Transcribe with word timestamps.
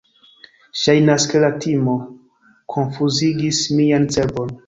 Ŝajnas, 0.83 1.25
ke 1.33 1.41
la 1.43 1.51
timo 1.65 1.93
konfuzigis 2.77 3.63
mian 3.81 4.09
cerbon. 4.17 4.53